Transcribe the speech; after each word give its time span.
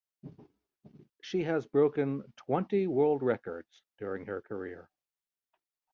She 1.21 1.43
has 1.43 1.67
broken 1.67 2.23
twenty 2.35 2.87
world 2.87 3.21
records 3.21 3.83
during 3.99 4.25
her 4.25 4.41
career. 4.41 4.89